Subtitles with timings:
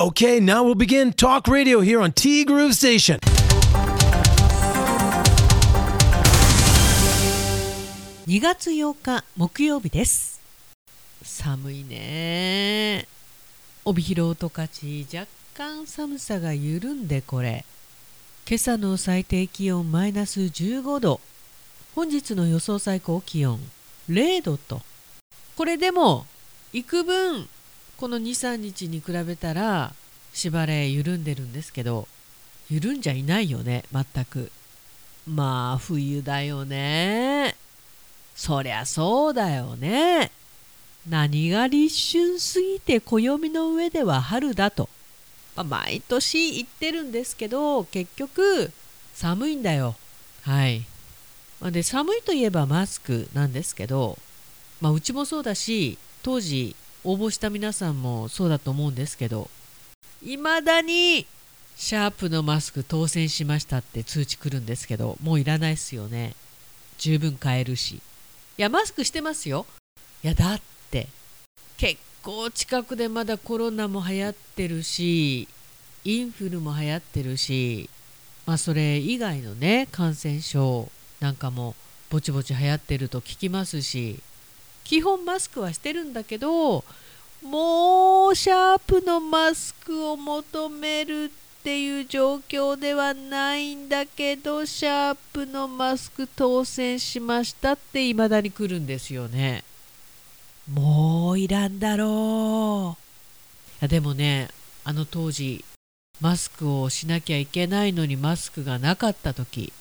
[0.00, 3.18] Okay, now we'll begin talk radio here on T Groove Station.
[8.26, 10.40] 2月8日木曜日です
[11.22, 13.06] 寒いね
[13.84, 14.70] 帯広十勝
[15.12, 17.66] 若干寒さが緩んでこれ
[18.48, 21.20] 今朝の最低気温マイナス15度
[21.94, 23.60] 本日の予想最高気温
[24.08, 24.80] 0度と
[25.58, 26.24] これでも
[26.72, 27.46] 幾分
[28.00, 29.92] この23日に比べたら
[30.32, 32.08] 縛れ緩んでるんですけど
[32.70, 34.50] 緩んじゃいないよね全く。
[35.28, 37.56] まあ冬だよね。
[38.34, 40.30] そりゃそうだよね。
[41.10, 44.88] 何が立春すぎて暦の上では春だと、
[45.54, 48.70] まあ、毎年言ってるんですけど結局
[49.12, 49.94] 寒いんだよ。
[50.44, 50.86] はい。
[51.70, 54.16] で寒いといえばマスクなんですけど、
[54.80, 59.48] まあ、うちもそうだし当時応募した皆さんもそうだと思うんですけど
[60.22, 61.26] いまだに
[61.76, 66.34] シャープのマスク当選しましたって通知来るんですけどもういらないっすよね。
[66.98, 67.94] 十分買えるし。
[67.94, 68.00] い
[68.58, 69.64] やマスクしてますよ。
[70.22, 71.08] いやだって。
[71.78, 75.48] 結構近くでまだコロナも流行ってるし
[76.04, 77.88] インフルも流行ってるし
[78.44, 81.74] まあそれ以外のね感染症なんかも
[82.10, 84.20] ぼちぼち流行ってると聞きますし
[84.90, 86.82] 基本マスクはしてるんだけど
[87.44, 99.62] もうシャープのマスクを求めるっていう状況ではないんだけどシャープのマスク当選しましたっていまだに来るんですよね。
[100.68, 103.82] もういらんだろう。
[103.82, 104.48] いやでもね
[104.82, 105.64] あの当時
[106.20, 109.72] マスクをしなきゃいけないのにマスクがなかった時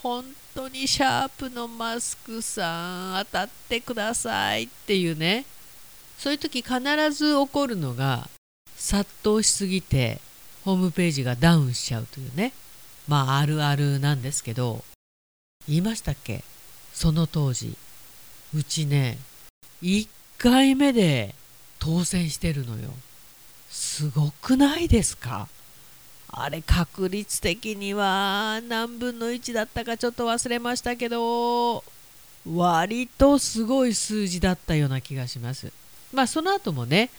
[0.00, 5.44] 本当にシャープのマスクさん当たってくださいっていうね。
[6.18, 6.78] そういう時必
[7.12, 8.28] ず起こるのが
[8.76, 10.20] 殺到しすぎて
[10.64, 12.52] ホームページがダウンしちゃうというね。
[13.08, 14.84] まああるあるなんですけど。
[15.68, 16.42] 言いましたっけ？
[16.92, 17.76] その当時
[18.54, 19.18] うちね
[19.82, 21.36] 1回目で
[21.78, 22.90] 当選してるのよ。
[23.70, 25.48] すごくないですか？
[26.34, 31.84] あれ確率的には何分の1だったかちょっと忘れましたけど
[32.50, 35.70] 割とすごい数字だったような気がします。
[36.12, 37.10] まあその後もね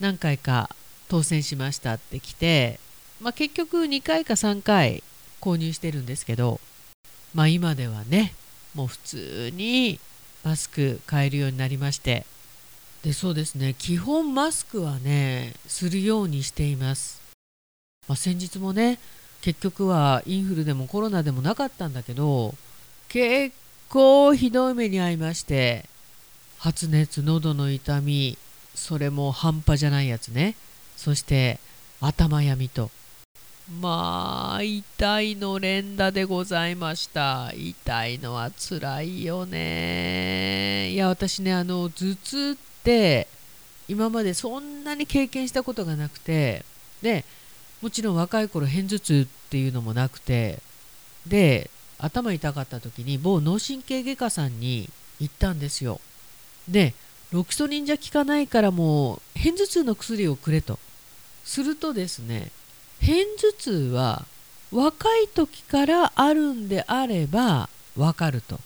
[0.00, 0.68] 何回か
[1.08, 2.80] 当選しましたって来て、
[3.20, 5.02] まあ、結局2回か3回
[5.40, 6.60] 購入してるんですけど
[7.34, 8.34] まあ今ではね
[8.74, 10.00] もう普通に
[10.44, 12.26] マスク買えるようになりまして
[13.02, 17.25] でそうですね基本マスクはねするようにしています。
[18.08, 18.98] まあ、先日もね
[19.40, 22.54] 結局はインフルでもコロナでもなかったんだけど
[23.08, 23.54] 結
[23.88, 25.84] 構ひどい目に遭いまして
[26.58, 28.38] 発熱喉の痛み
[28.76, 30.54] それも半端じゃないやつね。
[30.96, 31.58] そして
[32.00, 32.90] 頭病みと。
[33.80, 37.52] まあ痛いの連打でございました。
[37.54, 40.90] 痛いのはつらいよね。
[40.90, 43.26] いや私ねあの頭痛って
[43.88, 46.64] 今までそんなに経験したことがなくて
[47.02, 47.24] で
[47.82, 50.60] もちろん若い頃片頭痛っていうのもなくて
[51.26, 54.88] で頭痛かった時に某脳神経外科さんに
[55.20, 56.00] 行ったんですよ。
[56.68, 56.94] で
[57.32, 60.78] ロキソニンじゃ効かないからもう片頭痛の薬をくれと。
[61.44, 62.50] するとですね
[63.00, 64.24] 片頭痛は
[64.72, 68.58] 若い時からあるんであればわかると。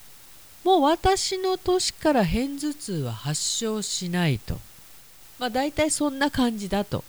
[0.65, 4.59] もう私の年から片頭痛は発症しないと。
[5.39, 7.05] まあ大体そんな感じだと。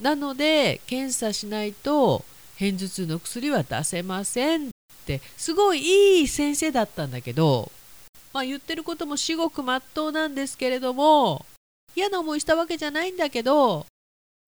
[0.00, 2.24] なので検査しないと
[2.58, 4.70] 片頭痛の薬は出せませんっ
[5.06, 7.70] てすごいいい先生だったんだけど、
[8.32, 11.44] まあ、言ってることも至極まっとうなんですけれども
[11.94, 13.86] 嫌な思いしたわけじゃないんだけど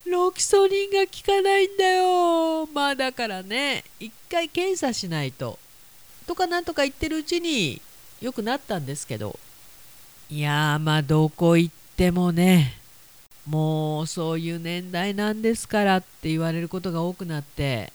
[0.07, 2.67] ロキソニンが効かないんだよ。
[2.67, 5.59] まあだからね一回検査しないと
[6.27, 7.81] とかなんとか言ってるうちに
[8.21, 9.39] 良くなったんですけど。
[10.29, 12.82] いやまあどこ行ってもね
[13.47, 17.93] もうそういう年代なんですからって言われることが多くなって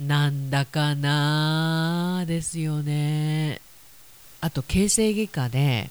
[0.00, 3.60] なんだかなですよね。
[4.40, 5.88] あと形成外科で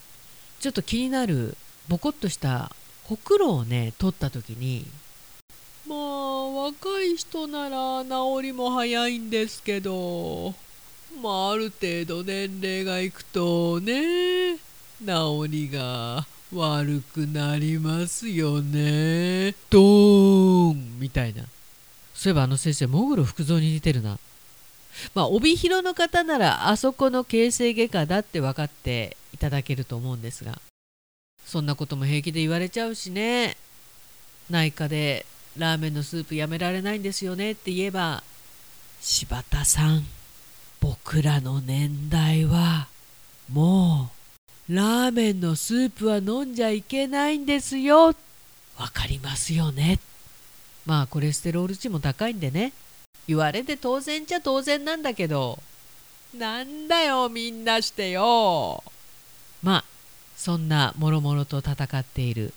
[0.59, 1.55] ちょっと気になる
[1.88, 4.85] ボコッとしたほくろをね取った時に
[5.88, 10.53] まあ若い人なら治りも早いんですけど
[11.21, 14.57] まあある程度年齢がいくとね
[15.05, 19.56] 治りが悪くなりますよね。
[19.69, 21.44] ドーンみたいな。
[22.13, 24.19] そういえばあの先生、モグロ福蔵に似てるな。
[25.15, 30.62] まあ、帯広の方ならあそこの形成外科だって分かっていただけると思うんですが、
[31.45, 33.56] そんなことも平気で言われちゃうしね。
[34.50, 35.25] 内科で
[35.57, 38.24] ラーメンのスープやめられないんですよねって言えば
[39.00, 40.06] 柴田さん
[40.80, 42.88] 僕らの年代は
[43.51, 44.20] もう
[44.73, 48.15] ラーメンのスープは飲んじゃいけないんですよ。
[48.77, 50.00] わかりますよね。
[50.85, 52.71] まあコレステロール値も高いんでね。
[53.27, 55.59] 言われて当然じゃ当然なんだけど。
[56.33, 58.81] なんだよみんなしてよ。
[59.62, 59.83] まあ
[60.38, 62.53] そんなもろもろと戦っている。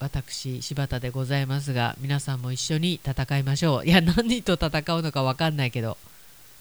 [0.00, 3.86] 私柴田でございますが皆さんも一緒に戦いましょう。
[3.86, 5.96] いや何と戦うのか分かんないけど。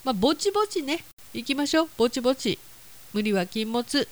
[0.04, 1.04] まあぼちぼちね。
[1.34, 1.90] 行きましょう。
[1.98, 2.60] ぼちぼち。
[3.14, 4.08] 無理は禁物。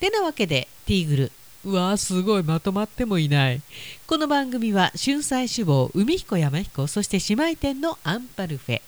[0.00, 1.32] てなわけでティーグル。
[1.66, 2.42] うわーすごい。
[2.42, 3.60] まとまってもいない。
[4.06, 8.80] この番組は春菜志望海彦山彦そして姉妹店のアンパルフェ。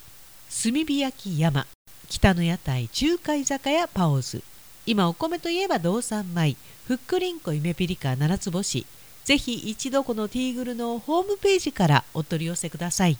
[0.49, 1.67] 炭火焼き山。
[2.09, 4.43] 北の屋台中華居酒屋パオズ。
[4.87, 6.57] 今お米といえば道産米。
[6.87, 8.87] ふっくりんこ夢ピリカ七つ星。
[9.25, 13.19] ぜひ一度このティーグルのホームページからお取り寄せください。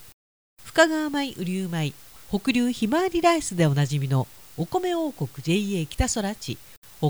[0.65, 1.93] 深川米雨竜米
[2.31, 6.57] 北流ひまわりライスでおなじみのお米王国 JA 北空地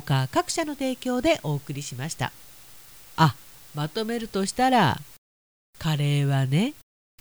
[0.00, 2.33] 他各社の提供でお送りしました。
[3.17, 3.35] あ
[3.75, 4.99] まとめるとしたら
[5.79, 6.75] カレーはね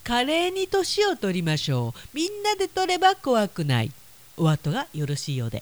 [0.04, 2.00] カレーに年を取りましょう。
[2.14, 3.92] みんなで取れば怖くない。
[4.38, 5.62] お後がよろしいようで。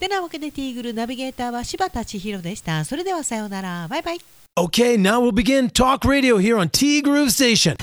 [0.00, 2.84] てなわけでティーグルナビゲーターは柴田千尋でした。
[2.84, 3.86] それではさようなら。
[3.88, 4.18] バイバイ。
[4.58, 7.76] Okay, now we'll begin talk radio here on T Groove Station.